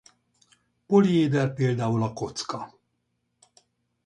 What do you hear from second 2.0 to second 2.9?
a kocka.